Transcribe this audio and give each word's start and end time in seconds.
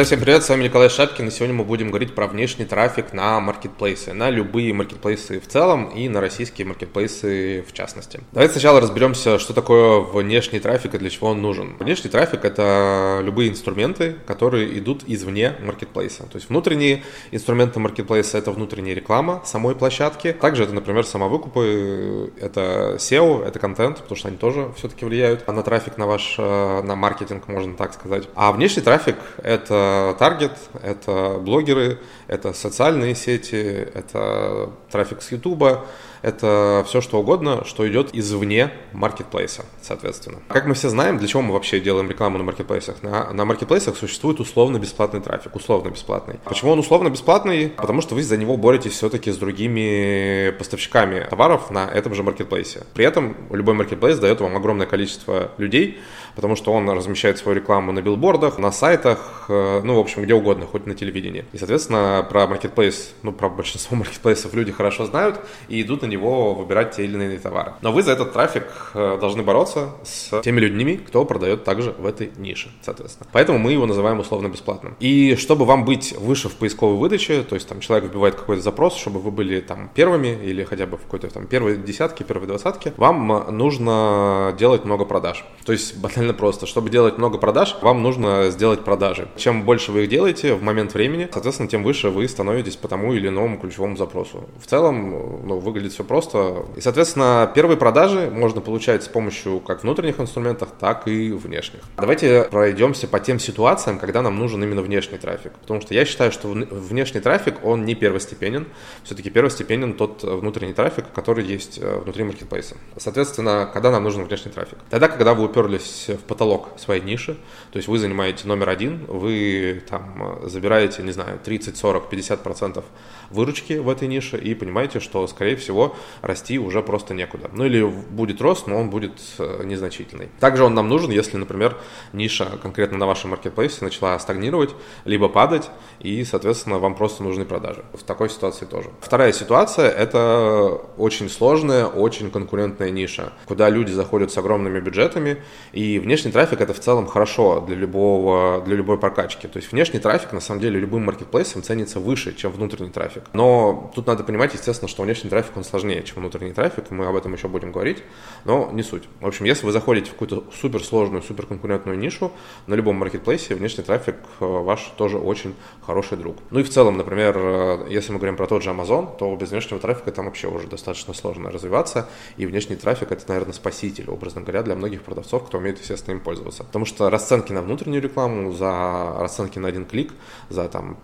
Друзья, 0.00 0.16
всем 0.16 0.24
привет, 0.24 0.42
с 0.42 0.48
вами 0.48 0.64
Николай 0.64 0.88
Шапкин, 0.88 1.28
и 1.28 1.30
сегодня 1.30 1.54
мы 1.54 1.64
будем 1.64 1.88
говорить 1.88 2.14
про 2.14 2.26
внешний 2.26 2.64
трафик 2.64 3.12
на 3.12 3.38
маркетплейсы, 3.38 4.14
на 4.14 4.30
любые 4.30 4.72
маркетплейсы 4.72 5.40
в 5.40 5.46
целом 5.46 5.90
и 5.90 6.08
на 6.08 6.22
российские 6.22 6.66
маркетплейсы 6.66 7.62
в 7.68 7.74
частности. 7.74 8.20
Давайте 8.32 8.52
сначала 8.52 8.80
разберемся, 8.80 9.38
что 9.38 9.52
такое 9.52 10.00
внешний 10.00 10.58
трафик 10.58 10.94
и 10.94 10.98
для 10.98 11.10
чего 11.10 11.28
он 11.28 11.42
нужен. 11.42 11.76
Внешний 11.78 12.08
трафик– 12.08 12.44
это 12.46 13.20
любые 13.22 13.50
инструменты, 13.50 14.16
которые 14.26 14.78
идут 14.78 15.04
извне 15.06 15.56
маркетплейса. 15.60 16.22
То 16.22 16.36
есть 16.36 16.48
внутренние 16.48 17.02
инструменты 17.30 17.78
маркетплейса– 17.78 18.38
это 18.38 18.52
внутренняя 18.52 18.94
реклама 18.94 19.42
самой 19.44 19.74
площадки. 19.74 20.32
Также 20.32 20.62
это, 20.62 20.72
например, 20.72 21.04
самовыкупы, 21.04 22.32
это 22.40 22.96
SEO, 22.96 23.46
это 23.46 23.58
контент, 23.58 23.98
потому 23.98 24.16
что 24.16 24.28
они 24.28 24.38
тоже 24.38 24.72
все-таки 24.78 25.04
влияют 25.04 25.46
на 25.46 25.62
трафик, 25.62 25.98
на 25.98 26.06
ваш, 26.06 26.36
э, 26.38 26.82
на 26.84 26.96
маркетинг, 26.96 27.48
можно 27.48 27.76
так 27.76 27.92
сказать. 27.92 28.30
А 28.34 28.50
внешний 28.52 28.82
трафик– 28.82 29.16
это 29.42 29.89
таргет, 30.18 30.52
это 30.82 31.38
блогеры, 31.40 32.00
это 32.26 32.52
социальные 32.52 33.14
сети, 33.14 33.88
это 33.94 34.70
трафик 34.90 35.22
с 35.22 35.32
Ютуба, 35.32 35.86
это 36.22 36.84
все 36.86 37.00
что 37.00 37.20
угодно, 37.20 37.64
что 37.64 37.88
идет 37.88 38.10
извне 38.12 38.72
маркетплейса, 38.92 39.64
соответственно. 39.82 40.38
Как 40.48 40.66
мы 40.66 40.74
все 40.74 40.88
знаем, 40.88 41.18
для 41.18 41.28
чего 41.28 41.42
мы 41.42 41.54
вообще 41.54 41.80
делаем 41.80 42.08
рекламу 42.08 42.38
на 42.38 42.44
маркетплейсах? 42.44 43.02
На, 43.02 43.32
на 43.32 43.44
маркетплейсах 43.44 43.96
существует 43.96 44.40
условно-бесплатный 44.40 45.20
трафик, 45.20 45.56
условно-бесплатный. 45.56 46.36
Почему 46.44 46.72
он 46.72 46.78
условно-бесплатный? 46.78 47.68
Потому 47.70 48.00
что 48.00 48.14
вы 48.14 48.22
за 48.22 48.36
него 48.36 48.56
боретесь 48.56 48.92
все-таки 48.92 49.30
с 49.30 49.36
другими 49.36 50.50
поставщиками 50.58 51.26
товаров 51.28 51.70
на 51.70 51.86
этом 51.86 52.14
же 52.14 52.22
маркетплейсе. 52.22 52.84
При 52.94 53.04
этом 53.04 53.36
любой 53.50 53.74
маркетплейс 53.74 54.18
дает 54.18 54.40
вам 54.40 54.56
огромное 54.56 54.86
количество 54.86 55.52
людей, 55.58 56.00
потому 56.36 56.56
что 56.56 56.72
он 56.72 56.88
размещает 56.90 57.38
свою 57.38 57.56
рекламу 57.56 57.92
на 57.92 58.02
билбордах, 58.02 58.58
на 58.58 58.72
сайтах, 58.72 59.46
э, 59.48 59.80
ну, 59.84 59.96
в 59.96 59.98
общем, 59.98 60.22
где 60.22 60.34
угодно, 60.34 60.66
хоть 60.66 60.86
на 60.86 60.94
телевидении. 60.94 61.44
И, 61.52 61.58
соответственно, 61.58 62.26
про 62.28 62.46
маркетплейс, 62.46 63.14
ну, 63.22 63.32
про 63.32 63.48
большинство 63.48 63.96
маркетплейсов 63.98 64.54
люди 64.54 64.72
хорошо 64.72 65.06
знают 65.06 65.40
и 65.68 65.80
идут 65.82 66.02
на 66.02 66.06
него 66.10 66.54
выбирать 66.54 66.96
те 66.96 67.04
или 67.04 67.14
иные 67.14 67.38
товары. 67.38 67.72
Но 67.82 67.92
вы 67.92 68.02
за 68.02 68.12
этот 68.12 68.32
трафик 68.32 68.64
э, 68.94 69.18
должны 69.20 69.42
бороться 69.42 69.90
с 70.04 70.40
теми 70.42 70.60
людьми, 70.60 70.96
кто 70.96 71.24
продает 71.24 71.64
также 71.64 71.92
в 71.92 72.06
этой 72.06 72.30
нише, 72.36 72.70
соответственно. 72.82 73.28
Поэтому 73.32 73.58
мы 73.58 73.72
его 73.72 73.86
называем 73.86 74.20
условно 74.20 74.48
бесплатным. 74.48 74.96
И 75.00 75.36
чтобы 75.36 75.64
вам 75.64 75.84
быть 75.84 76.14
выше 76.18 76.48
в 76.48 76.56
поисковой 76.56 76.96
выдаче, 76.96 77.42
то 77.42 77.54
есть 77.54 77.68
там 77.68 77.80
человек 77.80 78.10
вбивает 78.10 78.34
какой-то 78.34 78.62
запрос, 78.62 78.96
чтобы 78.96 79.20
вы 79.20 79.30
были 79.30 79.60
там 79.60 79.90
первыми 79.94 80.28
или 80.28 80.64
хотя 80.64 80.86
бы 80.86 80.96
в 80.96 81.02
какой-то 81.02 81.28
там 81.28 81.46
первой 81.46 81.76
десятке, 81.76 82.24
первой 82.24 82.46
двадцатке, 82.46 82.92
вам 82.96 83.46
нужно 83.50 84.54
делать 84.58 84.84
много 84.84 85.04
продаж. 85.04 85.44
То 85.64 85.72
есть 85.72 85.98
банально 85.98 86.34
просто, 86.34 86.66
чтобы 86.66 86.90
делать 86.90 87.18
много 87.18 87.38
продаж, 87.38 87.76
вам 87.82 88.02
нужно 88.02 88.50
сделать 88.50 88.84
продажи. 88.84 89.28
Чем 89.36 89.62
больше 89.64 89.92
вы 89.92 90.04
их 90.04 90.08
делаете 90.10 90.54
в 90.54 90.62
момент 90.62 90.94
времени, 90.94 91.28
соответственно, 91.32 91.68
тем 91.68 91.82
выше 91.82 92.10
вы 92.10 92.26
становитесь 92.28 92.76
по 92.76 92.88
тому 92.88 93.12
или 93.12 93.28
иному 93.28 93.58
ключевому 93.58 93.96
запросу. 93.96 94.48
В 94.60 94.66
целом, 94.66 95.46
ну, 95.46 95.58
выглядит 95.58 95.92
все 95.92 95.99
просто. 96.04 96.66
И, 96.76 96.80
соответственно, 96.80 97.50
первые 97.54 97.76
продажи 97.76 98.30
можно 98.30 98.60
получать 98.60 99.04
с 99.04 99.08
помощью 99.08 99.60
как 99.60 99.82
внутренних 99.82 100.20
инструментов, 100.20 100.70
так 100.78 101.06
и 101.08 101.32
внешних. 101.32 101.80
Давайте 101.96 102.44
пройдемся 102.50 103.08
по 103.08 103.20
тем 103.20 103.38
ситуациям, 103.38 103.98
когда 103.98 104.22
нам 104.22 104.38
нужен 104.38 104.62
именно 104.62 104.82
внешний 104.82 105.18
трафик. 105.18 105.52
Потому 105.52 105.80
что 105.80 105.94
я 105.94 106.04
считаю, 106.04 106.32
что 106.32 106.48
внешний 106.48 107.20
трафик, 107.20 107.64
он 107.64 107.84
не 107.84 107.94
первостепенен. 107.94 108.66
Все-таки 109.04 109.30
первостепенен 109.30 109.94
тот 109.94 110.22
внутренний 110.22 110.74
трафик, 110.74 111.04
который 111.14 111.44
есть 111.44 111.78
э, 111.80 111.98
внутри 111.98 112.24
маркетплейса. 112.24 112.76
Соответственно, 112.96 113.68
когда 113.72 113.90
нам 113.90 114.04
нужен 114.04 114.24
внешний 114.24 114.50
трафик? 114.52 114.78
Тогда, 114.90 115.08
когда 115.08 115.34
вы 115.34 115.44
уперлись 115.44 116.06
в 116.08 116.24
потолок 116.24 116.70
своей 116.78 117.02
ниши, 117.02 117.34
то 117.72 117.76
есть 117.76 117.88
вы 117.88 117.98
занимаете 117.98 118.46
номер 118.46 118.68
один, 118.68 119.04
вы 119.06 119.82
там 119.88 120.40
забираете, 120.44 121.02
не 121.02 121.12
знаю, 121.12 121.38
30, 121.42 121.76
40, 121.76 122.08
50 122.08 122.42
процентов 122.42 122.84
выручки 123.30 123.74
в 123.74 123.88
этой 123.88 124.08
нише 124.08 124.36
и 124.36 124.54
понимаете, 124.54 125.00
что, 125.00 125.26
скорее 125.26 125.56
всего, 125.56 125.89
расти 126.22 126.58
уже 126.58 126.82
просто 126.82 127.14
некуда. 127.14 127.50
Ну 127.52 127.64
или 127.64 127.82
будет 127.82 128.40
рост, 128.40 128.66
но 128.66 128.78
он 128.78 128.90
будет 128.90 129.20
э, 129.38 129.62
незначительный. 129.64 130.28
Также 130.40 130.64
он 130.64 130.74
нам 130.74 130.88
нужен, 130.88 131.10
если, 131.10 131.36
например, 131.36 131.76
ниша 132.12 132.58
конкретно 132.62 132.98
на 132.98 133.06
вашем 133.06 133.30
маркетплейсе 133.30 133.84
начала 133.84 134.18
стагнировать, 134.18 134.74
либо 135.04 135.28
падать, 135.28 135.70
и, 136.00 136.24
соответственно, 136.24 136.78
вам 136.78 136.94
просто 136.94 137.22
нужны 137.22 137.44
продажи. 137.44 137.84
В 137.92 138.02
такой 138.02 138.30
ситуации 138.30 138.64
тоже. 138.64 138.90
Вторая 139.00 139.32
ситуация– 139.32 139.88
это 139.90 140.80
очень 140.96 141.28
сложная, 141.28 141.86
очень 141.86 142.30
конкурентная 142.30 142.90
ниша, 142.90 143.32
куда 143.46 143.68
люди 143.70 143.92
заходят 143.92 144.30
с 144.32 144.38
огромными 144.38 144.80
бюджетами, 144.80 145.42
и 145.72 145.98
внешний 145.98 146.32
трафик– 146.32 146.60
это 146.62 146.74
в 146.74 146.80
целом 146.80 147.06
хорошо 147.06 147.60
для, 147.60 147.76
любого, 147.76 148.62
для 148.64 148.76
любой 148.76 148.98
прокачки. 148.98 149.48
То 149.48 149.58
есть 149.58 149.72
внешний 149.72 150.00
трафик, 150.00 150.32
на 150.32 150.40
самом 150.40 150.60
деле, 150.60 150.78
любым 150.80 151.04
маркетплейсом 151.04 151.62
ценится 151.62 152.00
выше, 152.00 152.34
чем 152.34 152.52
внутренний 152.52 152.90
трафик. 152.90 153.24
Но 153.32 153.90
тут 153.94 154.06
надо 154.06 154.24
понимать, 154.24 154.54
естественно, 154.54 154.88
что 154.88 155.02
внешний 155.02 155.30
трафик, 155.30 155.56
он 155.56 155.64
сложнее, 155.64 155.79
чем 155.80 156.22
внутренний 156.22 156.52
трафик, 156.52 156.90
мы 156.90 157.06
об 157.06 157.16
этом 157.16 157.32
еще 157.32 157.48
будем 157.48 157.72
говорить, 157.72 158.02
но 158.44 158.70
не 158.72 158.82
суть. 158.82 159.04
В 159.20 159.26
общем, 159.26 159.44
если 159.44 159.66
вы 159.66 159.72
заходите 159.72 160.10
в 160.10 160.12
какую-то 160.12 160.44
суперсложную, 160.52 161.22
суперконкурентную 161.22 161.98
нишу, 161.98 162.32
на 162.66 162.74
любом 162.74 162.96
маркетплейсе 162.96 163.54
внешний 163.54 163.84
трафик 163.84 164.16
э, 164.40 164.44
ваш 164.44 164.92
тоже 164.96 165.18
очень 165.18 165.54
хороший 165.84 166.18
друг. 166.18 166.36
Ну 166.50 166.60
и 166.60 166.62
в 166.62 166.70
целом, 166.70 166.96
например, 166.96 167.34
э, 167.36 167.86
если 167.90 168.12
мы 168.12 168.18
говорим 168.18 168.36
про 168.36 168.46
тот 168.46 168.62
же 168.62 168.70
Amazon, 168.70 169.16
то 169.18 169.34
без 169.36 169.50
внешнего 169.50 169.80
трафика 169.80 170.12
там 170.12 170.26
вообще 170.26 170.48
уже 170.48 170.66
достаточно 170.66 171.14
сложно 171.14 171.50
развиваться, 171.50 172.08
и 172.36 172.46
внешний 172.46 172.76
трафик 172.76 173.12
это, 173.12 173.24
наверное, 173.28 173.52
спаситель, 173.52 174.08
образно 174.08 174.42
говоря, 174.42 174.62
для 174.62 174.74
многих 174.74 175.02
продавцов, 175.02 175.46
кто 175.46 175.58
умеет, 175.58 175.78
естественно, 175.78 176.14
им 176.14 176.20
пользоваться. 176.20 176.64
Потому 176.64 176.84
что 176.84 177.10
расценки 177.10 177.52
на 177.52 177.62
внутреннюю 177.62 178.02
рекламу, 178.02 178.52
за 178.52 179.16
расценки 179.18 179.58
на 179.58 179.68
один 179.68 179.84
клик, 179.84 180.12
за 180.48 180.68
там 180.68 180.98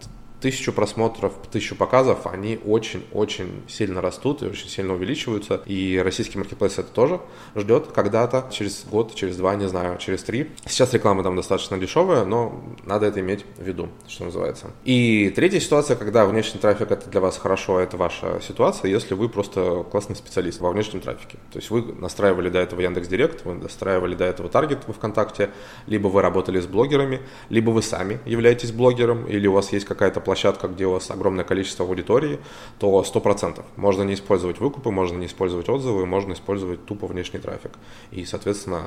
тысячу 0.47 0.73
просмотров, 0.73 1.33
тысячу 1.51 1.75
показов, 1.75 2.25
они 2.29 2.61
очень-очень 2.65 3.65
сильно 3.67 4.01
растут 4.01 4.45
и 4.45 4.47
очень 4.47 4.69
сильно 4.69 4.95
увеличиваются. 4.95 5.61
И 5.67 6.01
российский 6.05 6.39
маркетплейс 6.39 6.79
это 6.79 6.89
тоже 6.93 7.21
ждет 7.57 7.89
когда-то, 7.93 8.49
через 8.53 8.85
год, 8.85 9.13
через 9.17 9.37
два, 9.37 9.57
не 9.57 9.67
знаю, 9.67 9.99
через 9.99 10.23
три. 10.23 10.53
Сейчас 10.65 10.95
реклама 10.95 11.25
там 11.25 11.35
достаточно 11.35 11.79
дешевая, 11.79 12.25
но 12.25 12.63
надо 12.85 13.07
это 13.07 13.19
иметь 13.19 13.45
в 13.59 13.63
виду, 13.65 13.89
что 14.07 14.27
называется. 14.27 14.71
И 14.85 15.33
третья 15.35 15.59
ситуация, 15.59 15.97
когда 15.97 16.25
внешний 16.27 16.61
трафик 16.61 16.93
это 16.93 17.11
для 17.11 17.21
вас 17.21 17.39
хорошо, 17.39 17.81
это 17.81 17.97
ваша 17.97 18.41
ситуация, 18.41 18.89
если 18.89 19.15
вы 19.15 19.29
просто 19.29 19.85
классный 19.91 20.15
специалист 20.15 20.61
во 20.61 20.71
внешнем 20.71 21.01
трафике. 21.01 21.39
То 21.51 21.59
есть 21.59 21.71
вы 21.71 21.83
настраивали 21.83 22.51
до 22.51 22.61
этого 22.61 22.81
Яндекс 22.83 23.09
Директ, 23.09 23.45
вы 23.45 23.55
настраивали 23.55 24.15
до 24.15 24.27
этого 24.27 24.49
таргет 24.49 24.87
во 24.87 24.93
ВКонтакте, 24.93 25.51
либо 25.89 26.07
вы 26.07 26.23
работали 26.23 26.61
с 26.61 26.67
блогерами, 26.67 27.21
либо 27.49 27.71
вы 27.71 27.83
сами 27.83 28.21
являетесь 28.25 28.71
блогером, 28.71 29.27
или 29.27 29.49
у 29.49 29.53
вас 29.53 29.73
есть 29.73 29.87
какая-то 29.87 30.21
площадка, 30.21 30.36
где 30.69 30.87
у 30.87 30.93
вас 30.93 31.11
огромное 31.11 31.45
количество 31.45 31.85
аудитории, 31.85 32.39
то 32.79 33.03
100%. 33.03 33.65
Можно 33.77 34.03
не 34.03 34.15
использовать 34.15 34.61
выкупы, 34.61 34.91
можно 34.91 35.19
не 35.19 35.27
использовать 35.27 35.69
отзывы, 35.69 36.07
можно 36.07 36.33
использовать 36.33 36.85
тупо 36.87 37.07
внешний 37.07 37.41
трафик. 37.41 37.73
И, 38.11 38.25
соответственно, 38.25 38.83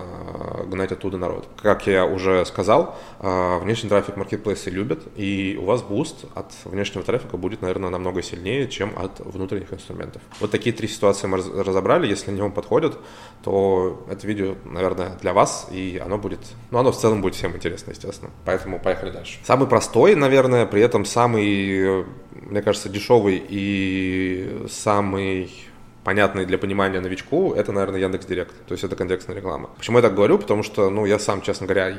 гнать 0.65 0.91
оттуда 0.91 1.17
народ. 1.17 1.47
Как 1.61 1.87
я 1.87 2.05
уже 2.05 2.45
сказал, 2.45 2.97
э, 3.19 3.59
внешний 3.59 3.89
трафик 3.89 4.17
маркетплейсы 4.17 4.69
любят, 4.69 5.03
и 5.15 5.57
у 5.61 5.65
вас 5.65 5.81
буст 5.81 6.25
от 6.35 6.53
внешнего 6.65 7.03
трафика 7.03 7.37
будет, 7.37 7.61
наверное, 7.61 7.89
намного 7.89 8.21
сильнее, 8.21 8.67
чем 8.67 8.93
от 8.97 9.19
внутренних 9.19 9.73
инструментов. 9.73 10.21
Вот 10.39 10.51
такие 10.51 10.75
три 10.75 10.87
ситуации 10.87 11.27
мы 11.27 11.37
разобрали. 11.37 12.07
Если 12.07 12.31
они 12.31 12.41
вам 12.41 12.51
подходят, 12.51 12.97
то 13.43 14.05
это 14.09 14.27
видео, 14.27 14.55
наверное, 14.65 15.17
для 15.21 15.33
вас, 15.33 15.67
и 15.71 16.01
оно 16.03 16.17
будет, 16.17 16.39
ну, 16.71 16.79
оно 16.79 16.91
в 16.91 16.97
целом 16.97 17.21
будет 17.21 17.35
всем 17.35 17.55
интересно, 17.55 17.91
естественно. 17.91 18.31
Поэтому 18.45 18.79
поехали 18.79 19.11
дальше. 19.11 19.39
Самый 19.43 19.67
простой, 19.67 20.15
наверное, 20.15 20.65
при 20.65 20.81
этом 20.81 21.05
самый 21.05 21.38
самый, 21.39 22.05
мне 22.33 22.61
кажется, 22.61 22.89
дешевый 22.89 23.41
и 23.47 24.65
самый 24.69 25.49
понятный 26.03 26.45
для 26.45 26.57
понимания 26.57 26.99
новичку, 26.99 27.53
это, 27.53 27.71
наверное, 27.71 27.99
Яндекс 27.99 28.25
Директ. 28.25 28.53
То 28.67 28.73
есть 28.73 28.83
это 28.83 28.95
контекстная 28.95 29.35
реклама. 29.35 29.69
Почему 29.77 29.97
я 29.97 30.01
так 30.01 30.15
говорю? 30.15 30.37
Потому 30.37 30.63
что, 30.63 30.89
ну, 30.89 31.05
я 31.05 31.19
сам, 31.19 31.41
честно 31.41 31.67
говоря, 31.67 31.93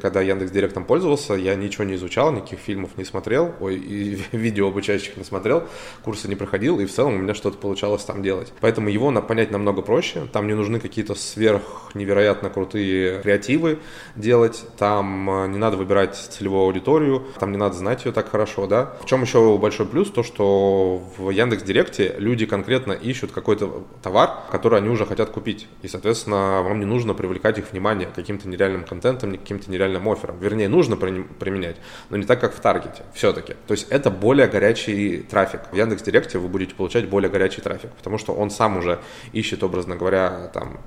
когда 0.00 0.20
Яндекс 0.20 0.50
Директом 0.50 0.84
пользовался, 0.84 1.34
я 1.34 1.54
ничего 1.54 1.84
не 1.84 1.94
изучал, 1.94 2.32
никаких 2.32 2.58
фильмов 2.58 2.90
не 2.96 3.04
смотрел, 3.04 3.54
ой, 3.60 3.76
и 3.76 4.22
видео 4.32 4.68
обучающих 4.68 5.16
не 5.16 5.24
смотрел, 5.24 5.64
курсы 6.02 6.28
не 6.28 6.34
проходил, 6.34 6.80
и 6.80 6.86
в 6.86 6.92
целом 6.92 7.14
у 7.14 7.18
меня 7.18 7.34
что-то 7.34 7.58
получалось 7.58 8.04
там 8.04 8.22
делать. 8.22 8.52
Поэтому 8.60 8.88
его 8.88 9.12
понять 9.22 9.50
намного 9.50 9.82
проще. 9.82 10.26
Там 10.32 10.46
не 10.46 10.54
нужны 10.54 10.80
какие-то 10.80 11.14
сверх 11.14 11.90
невероятно 11.94 12.50
крутые 12.50 13.20
креативы 13.20 13.78
делать, 14.16 14.64
там 14.76 15.30
э, 15.30 15.48
не 15.48 15.58
надо 15.58 15.76
выбирать 15.76 16.16
целевую 16.16 16.62
аудиторию, 16.62 17.24
там 17.38 17.52
не 17.52 17.58
надо 17.58 17.76
знать 17.76 18.04
ее 18.04 18.12
так 18.12 18.30
хорошо, 18.30 18.66
да. 18.66 18.96
В 19.00 19.06
чем 19.06 19.22
еще 19.22 19.56
большой 19.58 19.86
плюс? 19.86 20.10
То, 20.10 20.22
что 20.22 21.02
в 21.16 21.30
Яндекс 21.30 21.62
Директе 21.62 22.14
люди 22.18 22.46
конкретно 22.46 22.92
ищут 22.92 23.32
как 23.32 23.43
какой-то 23.44 23.84
товар, 24.02 24.30
который 24.50 24.78
они 24.78 24.88
уже 24.88 25.04
хотят 25.04 25.28
купить. 25.28 25.68
И, 25.82 25.88
соответственно, 25.88 26.62
вам 26.62 26.80
не 26.80 26.86
нужно 26.86 27.12
привлекать 27.12 27.58
их 27.58 27.70
внимание 27.72 28.08
каким-то 28.14 28.48
нереальным 28.48 28.84
контентом, 28.84 29.32
каким-то 29.32 29.70
нереальным 29.70 30.08
оффером. 30.08 30.38
Вернее, 30.38 30.68
нужно 30.68 30.96
применять, 30.96 31.76
но 32.08 32.16
не 32.16 32.24
так, 32.24 32.40
как 32.40 32.54
в 32.54 32.60
Таргете 32.60 33.02
все-таки. 33.12 33.54
То 33.66 33.72
есть 33.72 33.86
это 33.90 34.10
более 34.10 34.48
горячий 34.48 35.18
трафик. 35.18 35.60
В 35.70 35.76
Яндекс.Директе 35.76 36.38
вы 36.38 36.48
будете 36.48 36.74
получать 36.74 37.06
более 37.06 37.30
горячий 37.30 37.60
трафик, 37.60 37.90
потому 37.92 38.16
что 38.16 38.32
он 38.32 38.50
сам 38.50 38.78
уже 38.78 39.00
ищет, 39.32 39.62
образно 39.62 39.94
говоря, 39.94 40.50
там, 40.54 40.80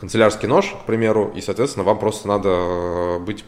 канцелярский 0.00 0.48
нож, 0.48 0.74
к 0.82 0.86
примеру, 0.86 1.30
и, 1.36 1.42
соответственно, 1.42 1.84
вам 1.84 1.98
просто 1.98 2.26
надо 2.26 3.18
быть 3.18 3.44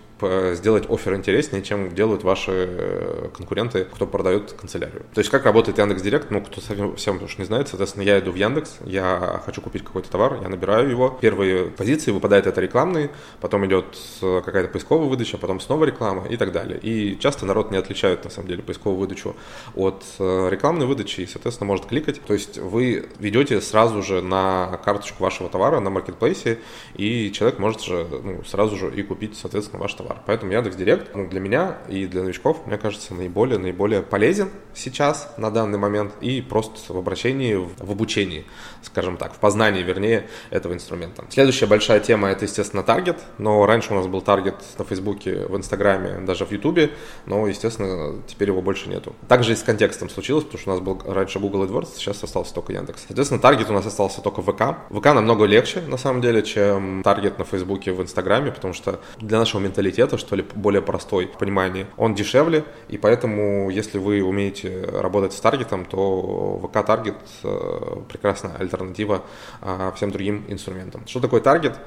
сделать 0.55 0.89
офер 0.89 1.15
интереснее, 1.15 1.63
чем 1.63 1.95
делают 1.95 2.25
ваши 2.25 2.53
э, 2.53 3.29
конкуренты, 3.37 3.85
кто 3.85 4.07
продает 4.07 4.53
канцелярию. 4.53 5.03
То 5.15 5.21
есть 5.21 5.31
как 5.31 5.45
работает 5.45 5.79
Яндекс 5.79 6.03
Директ, 6.03 6.31
ну, 6.31 6.41
кто 6.41 6.61
совсем 6.61 7.23
уж 7.23 7.39
не 7.39 7.45
знает, 7.45 7.69
соответственно, 7.69 8.03
я 8.03 8.19
иду 8.19 8.33
в 8.33 8.35
Яндекс, 8.35 8.79
я 8.85 9.41
хочу 9.45 9.61
купить 9.61 9.85
какой-то 9.85 10.11
товар, 10.11 10.39
я 10.43 10.49
набираю 10.49 10.91
его, 10.91 11.17
первые 11.21 11.67
позиции 11.67 12.11
выпадает 12.11 12.47
это 12.47 12.61
рекламный, 12.61 13.11
потом 13.41 13.67
идет 13.67 13.97
э, 14.23 14.43
какая-то 14.45 14.69
поисковая 14.69 15.09
выдача, 15.09 15.39
потом 15.39 15.61
снова 15.61 15.85
реклама 15.85 16.27
и 16.29 16.37
так 16.37 16.53
далее. 16.53 16.79
И 16.81 17.19
часто 17.19 17.47
народ 17.47 17.71
не 17.71 17.77
отличает, 17.77 18.25
на 18.25 18.31
самом 18.31 18.49
деле, 18.49 18.63
поисковую 18.63 19.01
выдачу 19.01 19.37
от 19.75 20.05
э, 20.19 20.49
рекламной 20.51 20.87
выдачи 20.87 21.23
и, 21.23 21.27
соответственно, 21.27 21.69
может 21.69 21.87
кликать. 21.87 22.21
То 22.23 22.35
есть 22.35 22.59
вы 22.59 23.09
ведете 23.19 23.61
сразу 23.61 24.03
же 24.03 24.23
на 24.23 24.81
карточку 24.85 25.23
вашего 25.23 25.49
товара 25.49 25.81
на 25.81 25.91
маркетплейсе, 25.91 26.59
и 26.95 27.33
человек 27.33 27.59
может 27.59 27.83
же 27.83 28.07
ну, 28.23 28.45
сразу 28.45 28.77
же 28.77 28.93
и 28.95 29.03
купить, 29.03 29.37
соответственно, 29.37 29.81
ваш 29.81 29.95
товар. 29.95 30.10
Поэтому 30.27 30.53
Яндекс 30.53 30.77
Директ 30.77 31.15
ну, 31.15 31.29
для 31.29 31.41
меня 31.41 31.79
и 31.89 32.07
для 32.07 32.23
новичков, 32.23 32.67
мне 32.67 32.79
кажется, 32.79 33.15
наиболее, 33.15 33.59
наиболее 33.59 34.03
полезен 34.03 34.51
сейчас, 34.75 35.33
на 35.37 35.51
данный 35.51 35.79
момент, 35.79 36.13
и 36.21 36.41
просто 36.41 36.93
в 36.93 36.97
обращении, 36.97 37.55
в 37.55 37.91
обучении, 37.91 38.45
скажем 38.83 39.17
так, 39.17 39.35
в 39.35 39.39
познании, 39.39 39.83
вернее, 39.83 40.29
этого 40.51 40.73
инструмента. 40.73 41.25
Следующая 41.31 41.67
большая 41.67 42.01
тема– 42.01 42.29
это, 42.31 42.45
естественно, 42.45 42.83
таргет, 42.83 43.19
но 43.39 43.65
раньше 43.67 43.93
у 43.93 43.97
нас 43.97 44.07
был 44.07 44.21
таргет 44.21 44.57
на 44.79 44.85
Фейсбуке, 44.85 45.47
в 45.47 45.57
Инстаграме, 45.57 46.21
даже 46.21 46.45
в 46.47 46.53
Ютубе, 46.53 46.91
но, 47.27 47.47
естественно, 47.47 48.23
теперь 48.27 48.49
его 48.49 48.63
больше 48.63 48.89
нету. 48.89 49.15
Также 49.29 49.53
и 49.53 49.57
с 49.57 49.63
контекстом 49.63 50.09
случилось, 50.09 50.45
потому 50.45 50.61
что 50.61 50.71
у 50.71 50.75
нас 50.75 50.83
был 50.83 51.03
раньше 51.05 51.39
Google 51.39 51.65
AdWords, 51.65 51.97
сейчас 51.97 52.23
остался 52.23 52.55
только 52.55 52.73
Яндекс. 52.73 53.05
Соответственно, 53.07 53.41
таргет 53.41 53.71
у 53.71 53.73
нас 53.73 53.87
остался 53.87 54.21
только 54.21 54.43
ВК. 54.43 54.79
ВК 54.91 55.07
намного 55.07 55.45
легче, 55.45 55.81
на 55.83 55.97
самом 55.97 56.21
деле, 56.21 56.43
чем 56.43 57.03
таргет 57.03 57.39
на 57.39 57.45
Фейсбуке, 57.45 57.93
в 57.93 58.03
Инстаграме, 58.03 58.53
потому 58.53 58.75
что 58.75 59.01
для 59.19 59.39
нашего 59.39 59.61
менталитета, 59.61 60.00
что 60.19 60.37
ли, 60.37 60.45
более 60.55 60.83
простой 60.83 61.27
в 61.27 61.39
понимании, 61.39 61.87
он 61.97 62.15
дешевле, 62.15 62.65
и 62.89 62.99
поэтому, 62.99 63.71
если 63.71 63.99
вы 63.99 64.23
умеете 64.23 64.85
работать 64.93 65.33
с 65.33 65.41
таргетом, 65.41 65.85
то 65.85 66.61
ВК-таргет 66.63 67.17
э, 67.45 68.03
прекрасная 68.09 68.57
альтернатива 68.57 69.23
э, 69.63 69.93
всем 69.97 70.11
другим 70.11 70.45
инструментам. 70.49 71.07
Что 71.07 71.21
такое 71.21 71.41
таргет? 71.41 71.79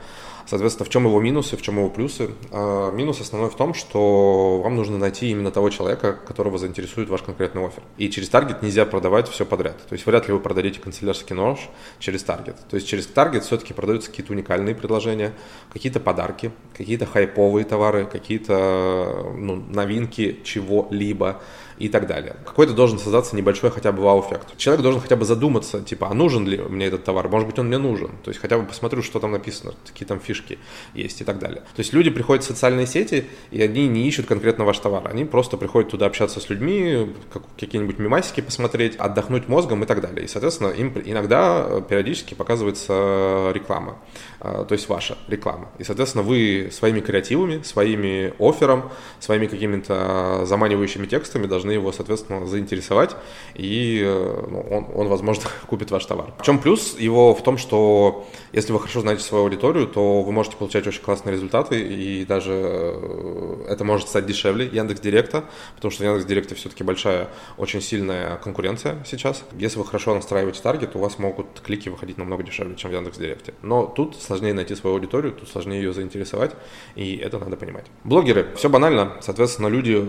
Соответственно, 0.45 0.85
в 0.85 0.89
чем 0.89 1.05
его 1.05 1.19
минусы, 1.19 1.57
в 1.57 1.61
чем 1.61 1.77
его 1.77 1.89
плюсы? 1.89 2.31
А, 2.51 2.91
минус 2.91 3.21
основной 3.21 3.49
в 3.49 3.55
том, 3.55 3.73
что 3.73 4.61
вам 4.61 4.75
нужно 4.75 4.97
найти 4.97 5.29
именно 5.29 5.51
того 5.51 5.69
человека, 5.69 6.13
которого 6.13 6.57
заинтересует 6.57 7.09
ваш 7.09 7.21
конкретный 7.21 7.65
offer. 7.65 7.83
И 7.97 8.09
через 8.09 8.29
таргет 8.29 8.61
нельзя 8.61 8.85
продавать 8.85 9.27
все 9.29 9.45
подряд. 9.45 9.77
То 9.87 9.93
есть 9.93 10.05
вряд 10.05 10.27
ли 10.27 10.33
вы 10.33 10.39
продадите 10.39 10.79
канцелярский 10.79 11.35
нож 11.35 11.59
через 11.99 12.23
таргет. 12.23 12.57
То 12.69 12.75
есть 12.75 12.87
через 12.87 13.07
таргет 13.07 13.43
все-таки 13.43 13.73
продаются 13.73 14.09
какие-то 14.09 14.33
уникальные 14.33 14.75
предложения, 14.75 15.33
какие-то 15.71 15.99
подарки, 15.99 16.51
какие-то 16.75 17.05
хайповые 17.05 17.65
товары, 17.65 18.05
какие-то 18.05 19.33
ну, 19.35 19.55
новинки 19.55 20.39
чего-либо 20.43 21.41
и 21.77 21.89
так 21.89 22.07
далее. 22.07 22.35
Какой-то 22.45 22.73
должен 22.73 22.99
создаться 22.99 23.35
небольшой 23.35 23.71
хотя 23.71 23.91
бы 23.91 24.03
вау-эффект. 24.03 24.57
Человек 24.57 24.83
должен 24.83 25.01
хотя 25.01 25.15
бы 25.15 25.25
задуматься, 25.25 25.81
типа, 25.81 26.09
а 26.09 26.13
нужен 26.13 26.47
ли 26.47 26.57
мне 26.57 26.85
этот 26.85 27.03
товар? 27.03 27.29
Может 27.29 27.47
быть, 27.47 27.59
он 27.59 27.67
мне 27.67 27.77
нужен. 27.77 28.11
То 28.23 28.29
есть 28.29 28.39
хотя 28.39 28.57
бы 28.57 28.65
посмотрю, 28.65 29.01
что 29.01 29.19
там 29.19 29.31
написано, 29.31 29.73
какие 29.87 30.07
там 30.07 30.19
фишки 30.19 30.59
есть 30.93 31.21
и 31.21 31.23
так 31.23 31.39
далее. 31.39 31.61
То 31.75 31.79
есть 31.79 31.93
люди 31.93 32.09
приходят 32.09 32.43
в 32.43 32.47
социальные 32.47 32.87
сети, 32.87 33.25
и 33.51 33.61
они 33.61 33.87
не 33.87 34.07
ищут 34.07 34.25
конкретно 34.25 34.65
ваш 34.65 34.79
товар. 34.79 35.07
Они 35.09 35.25
просто 35.25 35.57
приходят 35.57 35.91
туда 35.91 36.05
общаться 36.05 36.39
с 36.39 36.49
людьми, 36.49 37.13
как, 37.31 37.43
какие-нибудь 37.59 37.99
мемасики 37.99 38.41
посмотреть, 38.41 38.95
отдохнуть 38.95 39.47
мозгом 39.47 39.83
и 39.83 39.85
так 39.85 40.01
далее. 40.01 40.25
И, 40.25 40.27
соответственно, 40.27 40.69
им 40.69 40.93
иногда 41.05 41.65
э, 41.65 41.81
периодически 41.87 42.33
показывается 42.33 43.51
реклама, 43.53 43.97
э, 44.32 44.32
то 44.43 44.67
есть 44.71 44.89
ваша 44.89 45.17
реклама. 45.27 45.69
И, 45.77 45.83
соответственно, 45.83 46.23
вы 46.23 46.69
своими 46.71 46.99
креативами, 46.99 47.61
своими 47.63 48.33
оффером, 48.39 48.91
своими 49.19 49.47
какими-то 49.47 50.45
заманивающими 50.45 51.05
текстами 51.05 51.47
должны 51.47 51.71
его, 51.71 51.91
соответственно, 51.91 52.45
заинтересовать, 52.45 53.15
и 53.55 54.01
э, 54.03 54.45
ну, 54.49 54.61
он, 54.69 54.87
он, 54.93 55.07
возможно, 55.07 55.43
купит 55.67 55.91
ваш 55.91 56.05
товар. 56.05 56.33
В 56.37 56.43
чем 56.43 56.59
плюс 56.59 56.97
его 56.99 57.33
в 57.33 57.43
том, 57.43 57.57
что 57.57 58.27
если 58.51 58.73
вы 58.73 58.79
хорошо 58.79 59.01
знаете 59.01 59.23
свою 59.23 59.45
аудиторию, 59.45 59.87
то 59.87 60.21
вы 60.21 60.31
можете 60.31 60.57
получать 60.57 60.85
очень 60.87 61.01
классные 61.01 61.33
результаты, 61.33 61.81
и 61.81 62.25
даже 62.25 62.51
э, 62.53 63.65
это 63.69 63.83
может 63.83 64.09
стать 64.09 64.25
дешевле 64.25 64.65
Яндекс 64.65 65.01
Директа, 65.01 65.45
потому 65.75 65.91
что 65.91 66.03
Яндекс 66.03 66.25
Директе 66.25 66.55
все-таки 66.55 66.83
большая, 66.83 67.29
очень 67.57 67.81
сильная 67.81 68.37
конкуренция 68.37 69.03
сейчас. 69.05 69.43
Если 69.57 69.77
вы 69.77 69.85
хорошо 69.85 70.13
настраиваете 70.13 70.61
таргет, 70.61 70.95
у 70.95 70.99
вас 70.99 71.17
могут 71.19 71.61
клики 71.61 71.89
выходить 71.89 72.17
намного 72.17 72.43
дешевле, 72.43 72.75
чем 72.75 72.91
в 72.91 72.93
Яндекс 72.93 73.17
Директе. 73.17 73.53
Но 73.61 73.85
тут 73.85 74.15
сложнее 74.33 74.53
найти 74.53 74.73
свою 74.75 74.95
аудиторию, 74.95 75.31
тут 75.31 75.47
сложнее 75.47 75.83
ее 75.83 75.93
заинтересовать, 75.93 76.55
и 76.95 77.17
это 77.17 77.37
надо 77.37 77.55
понимать. 77.55 77.85
Блогеры, 78.03 78.47
все 78.55 78.67
банально, 78.67 79.13
соответственно, 79.21 79.67
люди 79.67 80.03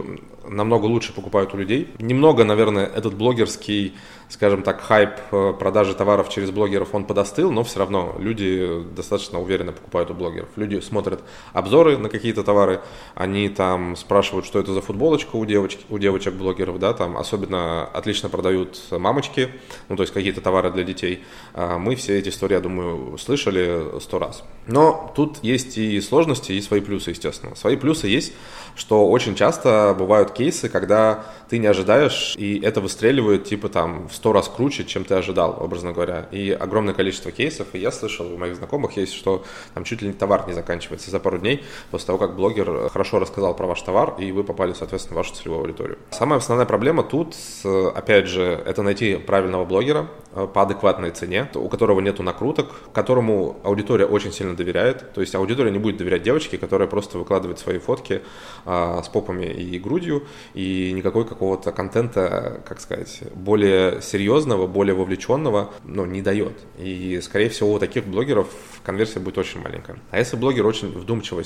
намного 0.49 0.87
лучше 0.87 1.13
покупают 1.13 1.53
у 1.53 1.59
людей. 1.59 1.93
Немного, 1.99 2.45
наверное, 2.45 2.87
этот 2.87 3.15
блогерский 3.15 3.95
скажем 4.29 4.63
так, 4.63 4.81
хайп 4.81 5.11
э, 5.31 5.53
продажи 5.59 5.95
товаров 5.95 6.29
через 6.29 6.51
блогеров, 6.51 6.95
он 6.95 7.05
подостыл, 7.05 7.53
но 7.53 7.63
все 7.63 7.79
равно 7.79 8.17
люди 8.19 8.83
достаточно 8.97 9.41
уверенно 9.41 9.73
покупают 9.73 10.11
у 10.11 10.15
блогеров. 10.15 10.49
Люди 10.57 10.81
смотрят 10.81 11.23
обзоры 11.53 11.99
на 11.99 12.09
какие-то 12.09 12.43
товары, 12.43 12.81
они 13.15 13.49
там 13.49 13.97
спрашивают, 13.97 14.47
что 14.47 14.59
это 14.59 14.73
за 14.73 14.81
футболочка 14.81 15.37
у, 15.37 15.45
девочек, 15.45 15.81
у 15.89 15.99
девочек-блогеров, 15.99 16.79
да, 16.79 16.93
там 16.95 17.17
особенно 17.17 17.85
отлично 17.85 18.29
продают 18.29 18.81
мамочки, 18.91 19.51
ну, 19.89 19.97
то 19.97 20.03
есть 20.03 20.13
какие-то 20.13 20.41
товары 20.41 20.71
для 20.71 20.85
детей. 20.85 21.25
А 21.53 21.79
мы 21.79 21.95
все 21.95 22.19
эти 22.19 22.31
истории, 22.31 22.55
я 22.55 22.61
думаю, 22.61 23.19
слышали 23.19 24.01
сто 24.15 24.19
раз. 24.19 24.45
Но 24.67 25.13
тут 25.15 25.39
есть 25.43 25.77
и 25.77 26.01
сложности, 26.01 26.53
и 26.53 26.61
свои 26.63 26.81
плюсы, 26.81 27.11
естественно. 27.11 27.55
Свои 27.55 27.77
плюсы 27.77 28.07
есть, 28.07 28.33
что 28.77 29.09
очень 29.09 29.35
часто 29.35 29.95
бывают 29.99 30.31
кейсы, 30.31 30.69
когда 30.69 31.25
ты 31.49 31.59
не 31.59 31.67
ожидаешь, 31.67 32.35
и 32.39 32.61
это 32.61 32.81
выстреливает, 32.81 33.45
типа, 33.45 33.69
там, 33.69 34.09
в 34.09 34.15
сто 34.15 34.33
раз 34.33 34.49
круче, 34.49 34.85
чем 34.85 35.05
ты 35.05 35.15
ожидал, 35.15 35.57
образно 35.61 35.93
говоря. 35.93 36.27
И 36.33 36.51
огромное 36.51 36.95
количество 36.95 37.31
кейсов, 37.31 37.69
и 37.75 37.79
я 37.79 37.93
слышал, 37.93 38.33
у 38.33 38.39
моих 38.39 38.57
знакомых 38.57 38.97
есть, 38.97 39.13
что 39.13 39.45
там 39.75 39.85
чуть 39.85 40.03
ли 40.03 40.09
не 40.09 40.15
товар 40.15 40.45
не 40.47 40.55
заканчивается 40.55 41.11
за 41.11 41.21
пару 41.21 41.39
дней 41.39 41.63
после 41.91 42.07
того, 42.07 42.19
как 42.19 42.35
блогер 42.35 42.89
хорошо 42.89 43.19
рассказал 43.19 43.55
про 43.55 43.67
ваш 43.67 43.83
товар, 43.83 44.15
и 44.19 44.33
вы 44.33 44.45
попали, 44.45 44.73
соответственно, 44.73 45.15
в 45.15 45.19
вашу 45.19 45.35
целевую 45.35 45.61
аудиторию. 45.61 45.99
Самая 46.11 46.39
основная 46.39 46.67
проблема 46.67 47.03
тут, 47.03 47.37
опять 47.95 48.27
же, 48.27 48.43
это 48.43 48.83
найти 48.83 49.17
правильного 49.17 49.65
блогера 49.65 50.09
э, 50.33 50.49
по 50.53 50.63
адекватной 50.63 51.11
цене, 51.11 51.49
у 51.55 51.69
которого 51.69 52.01
нету 52.01 52.23
накруток, 52.23 52.69
которому 52.93 53.61
аудитория 53.63 54.04
очень 54.07 54.33
сильно 54.33 54.57
доверяет. 54.57 55.13
То 55.13 55.21
есть 55.21 55.35
аудитория 55.35 55.71
не 55.71 55.79
будет 55.79 55.97
доверять 55.97 56.23
девочке, 56.23 56.59
которая 56.59 56.89
просто 56.89 57.19
выкладывает 57.19 57.59
свои 57.59 57.79
фотки 57.79 58.23
а, 58.65 59.03
с 59.03 59.09
попами 59.09 59.47
и 59.47 59.79
грудью, 59.79 60.25
и 60.55 60.93
никакой 60.93 61.27
какого-то 61.27 61.73
контента, 61.73 62.61
как 62.67 62.81
сказать, 62.81 63.23
более 63.35 64.01
серьезного, 64.03 64.67
более 64.67 64.95
вовлеченного, 64.95 65.71
ну, 65.85 66.05
не 66.05 66.23
дает. 66.23 66.55
И, 66.79 67.21
скорее 67.23 67.49
всего, 67.49 67.73
у 67.73 67.79
таких 67.79 68.07
блогеров 68.07 68.49
конверсия 68.85 69.21
будет 69.21 69.39
очень 69.39 69.61
маленькая. 69.61 69.99
А 70.11 70.19
если 70.19 70.37
блогер 70.37 70.67
очень 70.67 70.89
вдумчиво, 70.89 71.43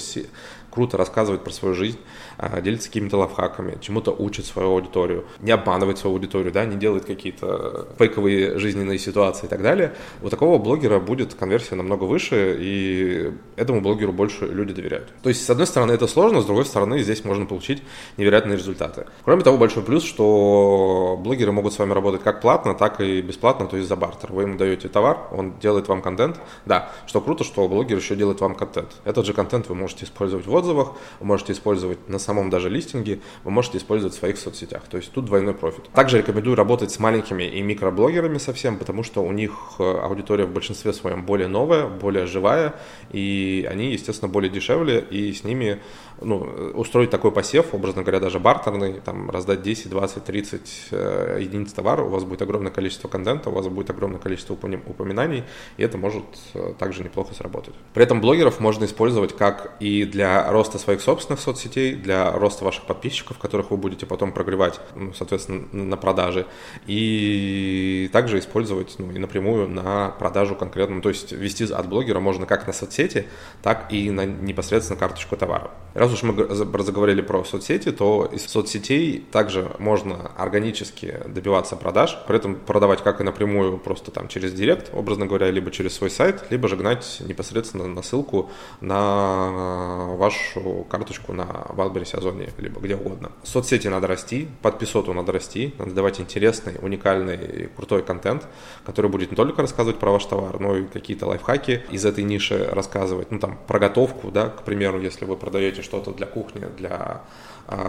круто 0.70 0.96
рассказывает 0.96 1.44
про 1.44 1.50
свою 1.50 1.74
жизнь, 1.74 1.98
а, 2.36 2.60
делится 2.60 2.88
какими-то 2.88 3.18
лайфхаками, 3.18 3.78
чему-то 3.80 4.12
учит 4.12 4.46
свою 4.46 4.70
аудиторию, 4.70 5.24
не 5.40 5.50
обманывает 5.50 5.98
свою 5.98 6.16
аудиторию, 6.16 6.52
да, 6.52 6.64
не 6.64 6.76
делает 6.76 7.04
какие-то 7.04 7.88
фейковые 7.98 8.58
жизненные 8.58 8.98
ситуации 8.98 9.46
и 9.46 9.48
так 9.48 9.62
далее, 9.62 9.94
у 10.22 10.28
такого 10.28 10.58
блогера 10.58 11.00
будет 11.00 11.34
конверсия 11.34 11.74
намного 11.74 12.04
выше, 12.04 12.47
и 12.58 13.32
этому 13.56 13.80
блогеру 13.80 14.12
больше 14.12 14.46
люди 14.46 14.72
доверяют. 14.72 15.12
То 15.22 15.28
есть, 15.28 15.44
с 15.44 15.50
одной 15.50 15.66
стороны, 15.66 15.92
это 15.92 16.06
сложно, 16.06 16.40
с 16.40 16.44
другой 16.44 16.64
стороны, 16.64 17.00
здесь 17.00 17.24
можно 17.24 17.46
получить 17.46 17.82
невероятные 18.16 18.56
результаты. 18.56 19.06
Кроме 19.24 19.42
того, 19.42 19.58
большой 19.58 19.82
плюс, 19.82 20.04
что 20.04 21.18
блогеры 21.22 21.52
могут 21.52 21.72
с 21.72 21.78
вами 21.78 21.92
работать 21.92 22.22
как 22.22 22.40
платно, 22.40 22.74
так 22.74 23.00
и 23.00 23.20
бесплатно, 23.20 23.66
то 23.66 23.76
есть 23.76 23.88
за 23.88 23.96
бартер. 23.96 24.32
Вы 24.32 24.42
ему 24.42 24.56
даете 24.56 24.88
товар, 24.88 25.18
он 25.32 25.58
делает 25.58 25.88
вам 25.88 26.02
контент. 26.02 26.40
Да, 26.66 26.92
что 27.06 27.20
круто, 27.20 27.44
что 27.44 27.66
блогер 27.68 27.96
еще 27.96 28.16
делает 28.16 28.40
вам 28.40 28.54
контент. 28.54 28.96
Этот 29.04 29.26
же 29.26 29.32
контент 29.32 29.68
вы 29.68 29.74
можете 29.74 30.04
использовать 30.04 30.46
в 30.46 30.54
отзывах, 30.54 30.92
вы 31.20 31.26
можете 31.26 31.52
использовать 31.52 32.08
на 32.08 32.18
самом 32.18 32.50
даже 32.50 32.68
листинге, 32.68 33.20
вы 33.44 33.50
можете 33.50 33.78
использовать 33.78 34.14
в 34.14 34.18
своих 34.18 34.38
соцсетях. 34.38 34.82
То 34.88 34.96
есть 34.96 35.12
тут 35.12 35.24
двойной 35.24 35.54
профит. 35.54 35.88
Также 35.92 36.18
рекомендую 36.18 36.56
работать 36.56 36.90
с 36.90 36.98
маленькими 36.98 37.44
и 37.44 37.60
микроблогерами 37.62 38.38
совсем, 38.38 38.78
потому 38.78 39.02
что 39.02 39.22
у 39.22 39.32
них 39.32 39.52
э, 39.78 39.82
аудитория 39.82 40.44
в 40.44 40.52
большинстве 40.52 40.92
своем 40.92 41.24
более 41.24 41.48
новая, 41.48 41.86
более 41.86 42.26
живая, 42.28 42.74
и 43.10 43.66
они, 43.70 43.92
естественно, 43.92 44.30
более 44.30 44.50
дешевле, 44.50 45.00
и 45.00 45.32
с 45.32 45.44
ними 45.44 45.80
ну, 46.20 46.72
устроить 46.74 47.10
такой 47.10 47.32
посев, 47.32 47.74
образно 47.74 48.02
говоря, 48.02 48.20
даже 48.20 48.38
бартерный, 48.38 49.00
там, 49.00 49.30
раздать 49.30 49.62
10, 49.62 49.90
20, 49.90 50.24
30 50.24 50.88
э, 50.90 51.38
единиц 51.40 51.72
товара, 51.72 52.02
у 52.02 52.08
вас 52.08 52.24
будет 52.24 52.42
огромное 52.42 52.72
количество 52.72 53.08
контента, 53.08 53.50
у 53.50 53.52
вас 53.52 53.66
будет 53.68 53.90
огромное 53.90 54.20
количество 54.20 54.54
упоминаний, 54.54 55.44
и 55.76 55.82
это 55.82 55.98
может 55.98 56.24
э, 56.54 56.74
также 56.78 57.04
неплохо 57.04 57.34
сработать. 57.34 57.74
При 57.94 58.02
этом 58.02 58.20
блогеров 58.20 58.60
можно 58.60 58.84
использовать 58.84 59.36
как 59.36 59.74
и 59.80 60.04
для 60.04 60.50
роста 60.50 60.78
своих 60.78 61.00
собственных 61.00 61.40
соцсетей, 61.40 61.94
для 61.94 62.32
роста 62.32 62.64
ваших 62.64 62.84
подписчиков, 62.84 63.38
которых 63.38 63.70
вы 63.70 63.76
будете 63.76 64.06
потом 64.06 64.32
прогревать, 64.32 64.80
ну, 64.94 65.12
соответственно, 65.12 65.66
на 65.72 65.96
продаже, 65.96 66.46
и 66.86 68.08
также 68.12 68.38
использовать 68.38 68.96
ну, 68.98 69.10
и 69.10 69.18
напрямую 69.18 69.68
на 69.68 70.10
продажу 70.18 70.54
конкретно, 70.54 71.00
то 71.00 71.08
есть 71.08 71.32
вести 71.32 71.64
от 71.64 71.88
блогера 71.88 72.20
можно 72.20 72.46
как 72.46 72.66
на 72.66 72.72
соцсети, 72.72 73.26
так 73.62 73.92
и 73.92 74.10
на 74.10 74.24
непосредственно 74.24 74.98
карточку 74.98 75.36
товара. 75.36 75.70
Раз 76.08 76.22
уж 76.22 76.22
мы 76.22 76.82
заговорили 76.84 77.20
про 77.20 77.44
соцсети, 77.44 77.92
то 77.92 78.30
из 78.32 78.46
соцсетей 78.46 79.26
также 79.30 79.70
можно 79.78 80.30
органически 80.38 81.20
добиваться 81.26 81.76
продаж, 81.76 82.16
при 82.26 82.36
этом 82.36 82.54
продавать 82.54 83.02
как 83.02 83.20
и 83.20 83.24
напрямую, 83.24 83.76
просто 83.76 84.10
там 84.10 84.28
через 84.28 84.54
директ, 84.54 84.88
образно 84.94 85.26
говоря, 85.26 85.50
либо 85.50 85.70
через 85.70 85.94
свой 85.94 86.08
сайт, 86.08 86.44
либо 86.48 86.66
же 86.66 86.76
гнать 86.76 87.20
непосредственно 87.20 87.86
на 87.86 88.00
ссылку 88.00 88.50
на 88.80 90.14
вашу 90.16 90.86
карточку 90.88 91.34
на 91.34 91.42
Wildberries, 91.42 92.16
Озоне, 92.16 92.48
либо 92.56 92.80
где 92.80 92.96
угодно. 92.96 93.30
Соцсети 93.42 93.88
надо 93.88 94.06
расти, 94.06 94.48
подписоту 94.62 95.12
надо 95.12 95.32
расти, 95.32 95.74
надо 95.78 95.90
давать 95.90 96.20
интересный, 96.20 96.76
уникальный, 96.80 97.68
крутой 97.76 98.02
контент, 98.02 98.46
который 98.86 99.10
будет 99.10 99.30
не 99.30 99.36
только 99.36 99.60
рассказывать 99.60 99.98
про 99.98 100.12
ваш 100.12 100.24
товар, 100.24 100.58
но 100.58 100.74
и 100.74 100.84
какие-то 100.84 101.26
лайфхаки 101.26 101.82
из 101.90 102.06
этой 102.06 102.24
ниши 102.24 102.66
рассказывать. 102.72 103.30
Ну, 103.30 103.38
там, 103.38 103.58
про 103.66 103.78
готовку, 103.78 104.30
да, 104.30 104.48
к 104.48 104.62
примеру, 104.62 104.98
если 104.98 105.26
вы 105.26 105.36
продаете 105.36 105.82
что-то 105.98 106.16
для 106.16 106.26
кухни, 106.26 106.66
для 106.76 107.22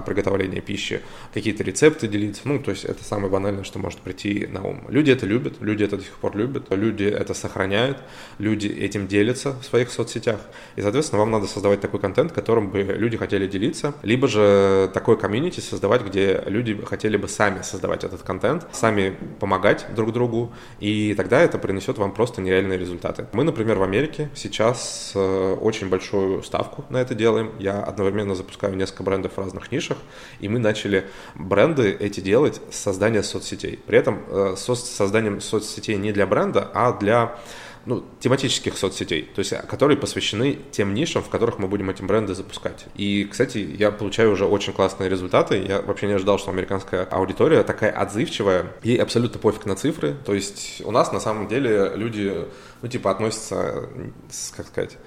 приготовления 0.06 0.62
пищи, 0.62 1.02
какие-то 1.34 1.64
рецепты 1.64 2.08
делиться. 2.08 2.42
Ну, 2.46 2.60
то 2.60 2.72
есть 2.72 2.86
это 2.86 3.04
самое 3.04 3.32
банальное, 3.32 3.64
что 3.64 3.80
может 3.80 4.00
прийти 4.00 4.48
на 4.48 4.64
ум. 4.64 4.84
Люди 4.90 5.12
это 5.12 5.26
любят, 5.26 5.56
люди 5.62 5.84
это 5.84 5.98
до 5.98 6.04
сих 6.04 6.14
пор 6.14 6.36
любят, 6.36 6.66
люди 6.70 7.04
это 7.04 7.34
сохраняют, 7.34 7.98
люди 8.38 8.68
этим 8.68 9.08
делятся 9.08 9.54
в 9.54 9.66
своих 9.66 9.92
соцсетях. 9.92 10.40
И, 10.76 10.82
соответственно, 10.82 11.20
вам 11.20 11.32
надо 11.32 11.48
создавать 11.48 11.82
такой 11.82 12.00
контент, 12.00 12.32
которым 12.32 12.70
бы 12.70 12.82
люди 12.82 13.18
хотели 13.18 13.48
делиться, 13.48 13.94
либо 14.04 14.28
же 14.28 14.90
такой 14.94 15.18
комьюнити 15.18 15.60
создавать, 15.60 16.04
где 16.04 16.44
люди 16.46 16.80
хотели 16.86 17.18
бы 17.18 17.28
сами 17.28 17.62
создавать 17.62 18.04
этот 18.04 18.24
контент, 18.24 18.68
сами 18.72 19.16
помогать 19.40 19.86
друг 19.96 20.12
другу, 20.14 20.52
и 20.80 21.14
тогда 21.16 21.42
это 21.42 21.58
принесет 21.58 21.98
вам 21.98 22.14
просто 22.14 22.42
нереальные 22.42 22.78
результаты. 22.78 23.28
Мы, 23.34 23.44
например, 23.44 23.78
в 23.78 23.84
Америке 23.84 24.30
сейчас 24.36 25.12
э, 25.16 25.58
очень 25.60 25.90
большую 25.90 26.44
ставку 26.44 26.86
на 26.90 26.98
это 26.98 27.16
делаем. 27.16 27.52
Я 27.60 27.82
одновременно 27.82 28.36
запускаю 28.36 28.76
несколько 28.76 29.04
брендов 29.04 29.38
разных 29.38 29.69
нишах, 29.72 29.98
и 30.40 30.48
мы 30.50 30.60
начали 30.60 31.06
бренды 31.36 31.96
эти 32.00 32.20
делать 32.20 32.62
с 32.72 32.78
создания 32.78 33.24
соцсетей. 33.24 33.80
При 33.86 33.98
этом 33.98 34.24
э, 34.28 34.56
со 34.58 34.76
созданием 34.76 35.42
соцсетей 35.42 35.98
не 35.98 36.12
для 36.12 36.28
бренда, 36.28 36.70
а 36.74 36.94
для 36.94 37.38
ну, 37.86 38.04
тематических 38.20 38.78
соцсетей, 38.78 39.24
то 39.24 39.40
есть 39.40 39.54
которые 39.68 39.98
посвящены 39.98 40.60
тем 40.72 40.94
нишам, 40.94 41.24
в 41.24 41.30
которых 41.30 41.60
мы 41.60 41.68
будем 41.68 41.90
эти 41.90 42.02
бренды 42.02 42.36
запускать. 42.36 42.86
И, 42.96 43.26
кстати, 43.26 43.58
я 43.58 43.92
получаю 43.92 44.32
уже 44.32 44.46
очень 44.46 44.74
классные 44.74 45.10
результаты. 45.10 45.58
Я 45.58 45.82
вообще 45.82 46.08
не 46.08 46.14
ожидал, 46.14 46.38
что 46.38 46.52
американская 46.52 47.06
аудитория 47.06 47.64
такая 47.64 47.92
отзывчивая. 47.92 48.68
Ей 48.84 48.98
абсолютно 48.98 49.40
пофиг 49.40 49.66
на 49.66 49.76
цифры. 49.76 50.16
То 50.26 50.34
есть 50.34 50.82
у 50.86 50.92
нас 50.92 51.12
на 51.12 51.20
самом 51.20 51.48
деле 51.48 51.94
люди, 51.96 52.46
ну, 52.82 52.88
типа, 52.88 53.12
относятся, 53.12 53.90
как 54.56 54.68
сказать, 54.68 54.98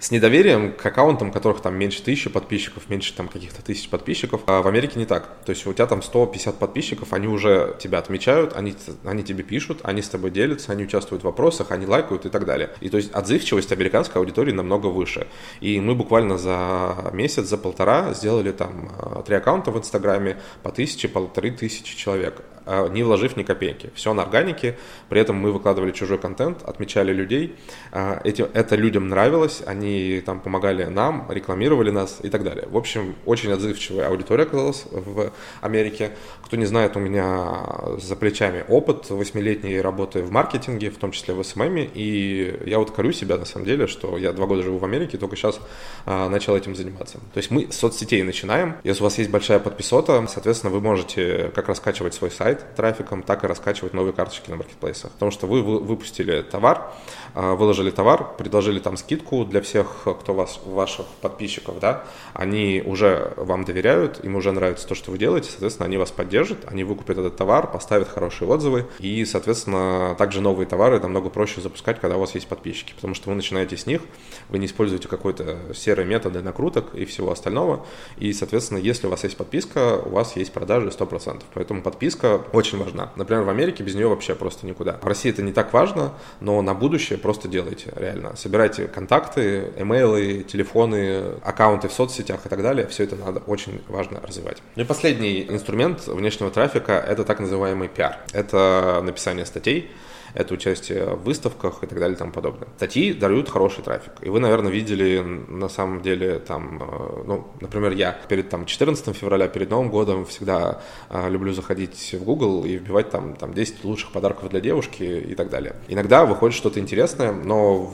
с 0.00 0.10
недоверием 0.10 0.72
к 0.72 0.84
аккаунтам, 0.86 1.32
которых 1.32 1.60
там 1.60 1.74
меньше 1.76 2.02
тысячи 2.02 2.30
подписчиков, 2.30 2.88
меньше 2.88 3.14
там 3.14 3.28
каких-то 3.28 3.62
тысяч 3.62 3.88
подписчиков. 3.88 4.42
А 4.46 4.62
в 4.62 4.68
Америке 4.68 4.98
не 4.98 5.06
так. 5.06 5.28
То 5.44 5.50
есть 5.50 5.66
у 5.66 5.72
тебя 5.72 5.86
там 5.86 6.02
150 6.02 6.58
подписчиков, 6.58 7.12
они 7.12 7.26
уже 7.26 7.76
тебя 7.80 7.98
отмечают, 7.98 8.56
они, 8.56 8.74
они 9.04 9.24
тебе 9.24 9.42
пишут, 9.42 9.80
они 9.82 10.02
с 10.02 10.08
тобой 10.08 10.30
делятся, 10.30 10.72
они 10.72 10.84
участвуют 10.84 11.22
в 11.22 11.26
вопросах, 11.26 11.72
они 11.72 11.86
лайкают 11.86 12.26
и 12.26 12.28
так 12.28 12.44
далее. 12.44 12.70
И 12.80 12.88
то 12.88 12.96
есть 12.96 13.12
отзывчивость 13.12 13.72
американской 13.72 14.20
аудитории 14.20 14.52
намного 14.52 14.86
выше. 14.86 15.26
И 15.60 15.80
мы 15.80 15.94
буквально 15.94 16.38
за 16.38 17.10
месяц, 17.12 17.46
за 17.46 17.58
полтора 17.58 18.14
сделали 18.14 18.52
там 18.52 18.90
а, 18.98 19.22
три 19.22 19.36
аккаунта 19.36 19.70
в 19.70 19.78
Инстаграме 19.78 20.38
по 20.62 20.70
тысяче, 20.70 21.08
полторы 21.08 21.50
тысячи 21.50 21.96
человек. 21.96 22.42
А, 22.70 22.86
не 22.88 23.02
вложив 23.02 23.34
ни 23.36 23.44
копейки. 23.44 23.90
Все 23.94 24.12
на 24.12 24.22
органике, 24.22 24.76
при 25.08 25.22
этом 25.22 25.36
мы 25.36 25.52
выкладывали 25.52 25.90
чужой 25.90 26.18
контент, 26.18 26.62
отмечали 26.62 27.14
людей, 27.14 27.56
а, 27.92 28.20
эти, 28.24 28.42
это 28.42 28.76
людям 28.76 29.08
нравилось, 29.08 29.62
они 29.64 29.87
там 30.26 30.40
помогали 30.40 30.84
нам, 30.84 31.26
рекламировали 31.30 31.90
нас 31.90 32.18
и 32.22 32.28
так 32.28 32.42
далее. 32.42 32.66
В 32.70 32.76
общем, 32.76 33.14
очень 33.24 33.52
отзывчивая 33.52 34.08
аудитория 34.08 34.44
оказалась 34.44 34.84
в 34.90 35.32
Америке. 35.60 36.10
Кто 36.44 36.56
не 36.56 36.66
знает, 36.66 36.96
у 36.96 37.00
меня 37.00 37.96
за 37.98 38.16
плечами 38.16 38.64
опыт 38.68 39.10
восьмилетней 39.10 39.80
работы 39.80 40.22
в 40.22 40.30
маркетинге, 40.30 40.90
в 40.90 40.98
том 40.98 41.12
числе 41.12 41.34
в 41.34 41.42
SMM, 41.42 41.62
эм 41.62 41.90
и 41.94 42.60
я 42.66 42.78
вот 42.78 42.90
корю 42.90 43.12
себя 43.12 43.36
на 43.36 43.44
самом 43.44 43.66
деле, 43.66 43.86
что 43.86 44.18
я 44.18 44.32
два 44.32 44.46
года 44.46 44.62
живу 44.62 44.78
в 44.78 44.84
Америке, 44.84 45.16
только 45.16 45.36
сейчас 45.36 45.60
а, 46.06 46.28
начал 46.28 46.56
этим 46.56 46.74
заниматься. 46.74 47.18
То 47.32 47.38
есть 47.38 47.50
мы 47.50 47.70
с 47.70 47.76
соцсетей 47.76 48.22
начинаем, 48.22 48.76
если 48.84 49.02
у 49.02 49.04
вас 49.04 49.18
есть 49.18 49.30
большая 49.30 49.58
подписота, 49.58 50.26
соответственно, 50.28 50.72
вы 50.72 50.80
можете 50.80 51.50
как 51.54 51.68
раскачивать 51.68 52.14
свой 52.14 52.30
сайт, 52.30 52.58
сайт 52.58 52.74
трафиком, 52.76 53.22
так 53.22 53.44
и 53.44 53.46
раскачивать 53.46 53.94
новые 53.94 54.12
карточки 54.12 54.50
на 54.50 54.56
маркетплейсах. 54.56 55.10
Потому 55.12 55.30
что 55.30 55.46
вы 55.46 55.62
выпустили 55.62 56.42
товар, 56.42 56.90
а, 57.34 57.54
выложили 57.54 57.90
товар, 57.90 58.36
предложили 58.36 58.78
там 58.78 58.96
скидку 58.96 59.44
для 59.44 59.60
всех, 59.60 59.77
кто 59.84 60.34
вас, 60.34 60.60
ваших 60.64 61.06
подписчиков, 61.20 61.78
да, 61.80 62.04
они 62.32 62.82
уже 62.84 63.32
вам 63.36 63.64
доверяют, 63.64 64.24
им 64.24 64.36
уже 64.36 64.52
нравится 64.52 64.86
то, 64.86 64.94
что 64.94 65.10
вы 65.10 65.18
делаете, 65.18 65.50
соответственно, 65.50 65.86
они 65.86 65.96
вас 65.96 66.10
поддержат, 66.10 66.58
они 66.66 66.84
выкупят 66.84 67.18
этот 67.18 67.36
товар, 67.36 67.70
поставят 67.70 68.08
хорошие 68.08 68.48
отзывы, 68.48 68.86
и, 68.98 69.24
соответственно, 69.24 70.14
также 70.18 70.40
новые 70.40 70.66
товары 70.66 71.00
намного 71.00 71.30
проще 71.30 71.60
запускать, 71.60 72.00
когда 72.00 72.16
у 72.16 72.20
вас 72.20 72.34
есть 72.34 72.48
подписчики, 72.48 72.92
потому 72.94 73.14
что 73.14 73.30
вы 73.30 73.36
начинаете 73.36 73.76
с 73.76 73.86
них, 73.86 74.02
вы 74.48 74.58
не 74.58 74.66
используете 74.66 75.08
какой-то 75.08 75.58
серый 75.74 76.04
методы 76.04 76.42
накруток 76.42 76.94
и 76.94 77.04
всего 77.04 77.30
остального, 77.30 77.86
и, 78.18 78.32
соответственно, 78.32 78.78
если 78.78 79.06
у 79.06 79.10
вас 79.10 79.24
есть 79.24 79.36
подписка, 79.36 80.00
у 80.04 80.10
вас 80.10 80.36
есть 80.36 80.52
продажи 80.52 80.88
100%, 80.88 81.42
поэтому 81.54 81.82
подписка 81.82 82.40
очень 82.52 82.78
важна. 82.78 83.12
Например, 83.16 83.44
в 83.44 83.48
Америке 83.48 83.82
без 83.82 83.94
нее 83.94 84.08
вообще 84.08 84.34
просто 84.34 84.66
никуда. 84.66 84.98
В 85.00 85.06
России 85.06 85.30
это 85.30 85.42
не 85.42 85.52
так 85.52 85.72
важно, 85.72 86.12
но 86.40 86.60
на 86.62 86.74
будущее 86.74 87.18
просто 87.18 87.48
делайте, 87.48 87.92
реально. 87.96 88.36
Собирайте 88.36 88.88
контакты, 88.88 89.67
имейлы, 89.76 90.44
телефоны, 90.44 91.34
аккаунты 91.42 91.88
в 91.88 91.92
соцсетях 91.92 92.46
и 92.46 92.48
так 92.48 92.62
далее. 92.62 92.86
Все 92.86 93.04
это 93.04 93.16
надо 93.16 93.40
очень 93.40 93.82
важно 93.88 94.20
развивать. 94.20 94.58
Ну 94.76 94.82
и 94.82 94.86
последний 94.86 95.42
инструмент 95.48 96.06
внешнего 96.06 96.50
трафика– 96.50 96.92
это 97.08 97.24
так 97.24 97.40
называемый 97.40 97.88
пиар. 97.88 98.18
Это 98.32 99.00
написание 99.04 99.46
статей, 99.46 99.90
это 100.34 100.54
участие 100.54 101.14
в 101.14 101.24
выставках 101.24 101.82
и 101.82 101.86
так 101.86 101.98
далее 101.98 102.14
и 102.14 102.18
тому 102.18 102.32
подобное. 102.32 102.68
Статьи 102.76 103.12
дают 103.12 103.48
хороший 103.48 103.82
трафик. 103.82 104.12
И 104.20 104.28
вы, 104.28 104.40
наверное, 104.40 104.70
видели 104.70 105.20
на 105.20 105.68
самом 105.68 106.02
деле 106.02 106.38
там, 106.38 106.82
э, 106.82 107.22
ну, 107.26 107.46
например, 107.60 107.92
я 107.92 108.12
перед 108.28 108.48
там 108.48 108.66
14 108.66 109.16
февраля, 109.16 109.48
перед 109.48 109.70
Новым 109.70 109.90
годом 109.90 110.26
всегда 110.26 110.80
э, 111.10 111.28
люблю 111.28 111.52
заходить 111.52 112.14
в 112.18 112.24
Google 112.24 112.64
и 112.64 112.76
вбивать 112.76 113.10
там, 113.10 113.36
там 113.36 113.54
10 113.54 113.84
лучших 113.84 114.12
подарков 114.12 114.50
для 114.50 114.60
девушки 114.60 115.02
и 115.02 115.34
так 115.34 115.50
далее. 115.50 115.74
Иногда 115.88 116.24
выходит 116.24 116.56
что-то 116.56 116.80
интересное, 116.80 117.32
но 117.32 117.92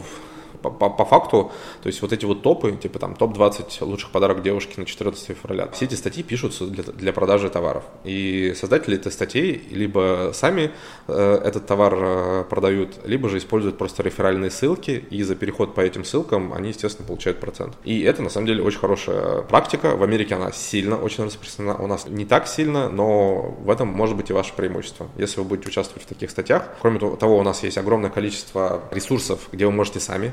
по, 0.70 0.90
по, 0.90 1.04
факту, 1.04 1.52
то 1.82 1.86
есть 1.86 2.02
вот 2.02 2.12
эти 2.12 2.24
вот 2.24 2.42
топы, 2.42 2.72
типа 2.72 2.98
там 2.98 3.14
топ-20 3.14 3.84
лучших 3.84 4.10
подарок 4.10 4.42
девушки 4.42 4.78
на 4.78 4.86
14 4.86 5.36
февраля, 5.36 5.68
все 5.72 5.84
эти 5.84 5.94
статьи 5.94 6.22
пишутся 6.22 6.66
для, 6.66 6.84
для 6.84 7.12
продажи 7.12 7.50
товаров. 7.50 7.84
И 8.04 8.54
создатели 8.56 8.96
этих 8.96 9.12
статей 9.12 9.62
либо 9.70 10.30
сами 10.32 10.70
э, 11.08 11.40
этот 11.44 11.66
товар 11.66 11.94
э, 11.96 12.44
продают, 12.48 12.98
либо 13.04 13.28
же 13.28 13.38
используют 13.38 13.78
просто 13.78 14.02
реферальные 14.02 14.50
ссылки, 14.50 15.04
и 15.10 15.22
за 15.22 15.34
переход 15.34 15.74
по 15.74 15.80
этим 15.80 16.04
ссылкам 16.04 16.52
они, 16.52 16.68
естественно, 16.70 17.06
получают 17.06 17.40
процент. 17.40 17.74
И 17.84 18.02
это, 18.02 18.22
на 18.22 18.30
самом 18.30 18.46
деле, 18.46 18.62
очень 18.62 18.78
хорошая 18.78 19.42
практика. 19.42 19.96
В 19.96 20.02
Америке 20.02 20.34
она 20.34 20.52
сильно 20.52 20.96
очень 20.96 21.24
распространена, 21.24 21.76
у 21.78 21.86
нас 21.86 22.06
не 22.06 22.24
так 22.24 22.46
сильно, 22.46 22.88
но 22.88 23.54
в 23.60 23.70
этом 23.70 23.88
может 23.88 24.16
быть 24.16 24.30
и 24.30 24.32
ваше 24.32 24.54
преимущество, 24.54 25.08
если 25.16 25.40
вы 25.40 25.46
будете 25.46 25.68
участвовать 25.68 26.04
в 26.04 26.06
таких 26.06 26.30
статьях. 26.30 26.68
Кроме 26.80 26.98
того, 26.98 27.38
у 27.38 27.42
нас 27.42 27.62
есть 27.62 27.78
огромное 27.78 28.10
количество 28.10 28.82
ресурсов, 28.90 29.48
где 29.52 29.66
вы 29.66 29.72
можете 29.72 30.00
сами 30.00 30.32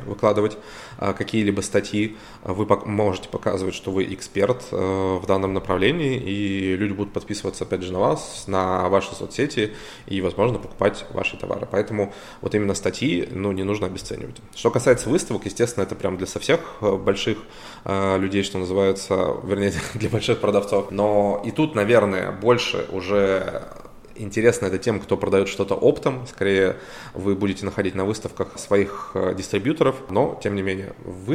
а, 0.97 1.13
какие-либо 1.13 1.61
статьи, 1.61 2.17
вы 2.43 2.65
можете 2.85 3.29
показывать, 3.29 3.75
что 3.75 3.91
вы 3.91 4.05
эксперт 4.13 4.63
э, 4.71 4.75
в 5.21 5.25
данном 5.25 5.53
направлении, 5.53 6.17
и 6.17 6.75
люди 6.75 6.93
будут 6.93 7.13
подписываться, 7.13 7.63
опять 7.63 7.81
же, 7.81 7.91
на 7.91 7.99
вас, 7.99 8.45
на 8.47 8.89
ваши 8.89 9.13
соцсети 9.15 9.73
и, 10.07 10.21
возможно, 10.21 10.59
покупать 10.59 11.05
ваши 11.11 11.37
товары. 11.37 11.67
Поэтому 11.69 12.13
вот 12.41 12.55
именно 12.55 12.73
статьи, 12.73 13.27
ну, 13.31 13.51
не 13.51 13.63
нужно 13.63 13.87
обесценивать. 13.87 14.37
Что 14.55 14.71
касается 14.71 15.09
выставок, 15.09 15.45
естественно, 15.45 15.83
это 15.83 15.95
прям 15.95 16.17
для 16.17 16.27
со 16.27 16.39
всех 16.39 16.59
э, 16.81 16.95
больших 16.95 17.37
э, 17.85 18.17
людей, 18.17 18.43
что 18.43 18.57
называется, 18.57 19.37
вернее, 19.43 19.73
для 19.95 20.09
больших 20.09 20.39
продавцов. 20.39 20.91
Но 20.91 21.41
и 21.45 21.51
тут, 21.51 21.75
наверное, 21.75 22.31
больше 22.31 22.85
уже 22.91 23.63
интересно 24.15 24.67
это 24.67 24.77
тем, 24.77 24.99
кто 24.99 25.17
продает 25.17 25.47
что-то 25.47 25.75
оптом. 25.75 26.25
Скорее, 26.27 26.77
вы 27.13 27.35
будете 27.35 27.65
находить 27.65 27.95
на 27.95 28.05
выставках 28.05 28.57
своих 28.59 29.11
э, 29.13 29.33
дистрибьюторов. 29.35 29.95
Но, 30.09 30.39
тем 30.41 30.55
не 30.55 30.61
менее, 30.61 30.93
в 31.03 31.25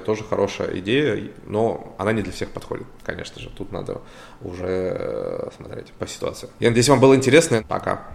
тоже 0.00 0.24
хорошая 0.24 0.78
идея, 0.78 1.30
но 1.46 1.94
она 1.98 2.12
не 2.12 2.22
для 2.22 2.32
всех 2.32 2.50
подходит, 2.50 2.86
конечно 3.04 3.40
же. 3.40 3.50
Тут 3.50 3.72
надо 3.72 4.00
уже 4.42 4.66
э, 4.66 5.48
смотреть 5.56 5.92
по 5.98 6.06
ситуации. 6.06 6.48
Я 6.60 6.68
надеюсь, 6.68 6.88
вам 6.88 7.00
было 7.00 7.14
интересно. 7.14 7.64
Пока. 7.68 8.06